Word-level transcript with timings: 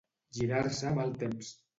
Girar-se 0.37 0.93
mal 0.99 1.13
temps. 1.25 1.53